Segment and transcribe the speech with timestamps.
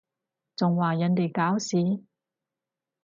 [0.55, 2.03] 仲話人哋搞事？